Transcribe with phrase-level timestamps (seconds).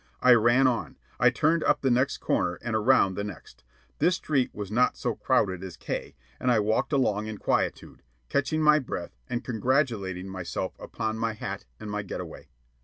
[0.19, 0.97] I ran on.
[1.19, 3.63] I turned up the next corner, and around the next.
[3.99, 8.63] This street was not so crowded as K, and I walked along in quietude, catching
[8.63, 12.49] my breath and congratulating myself upon my hat and my get away.